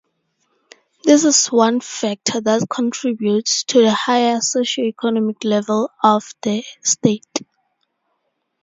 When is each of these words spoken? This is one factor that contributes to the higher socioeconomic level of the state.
This 1.03 1.25
is 1.25 1.45
one 1.51 1.79
factor 1.79 2.41
that 2.41 2.67
contributes 2.67 3.63
to 3.65 3.83
the 3.83 3.91
higher 3.91 4.37
socioeconomic 4.37 5.43
level 5.43 5.91
of 6.01 6.23
the 6.41 6.65
state. 6.81 7.45